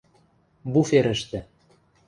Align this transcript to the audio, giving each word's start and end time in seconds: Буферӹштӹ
Буферӹштӹ 0.71 1.39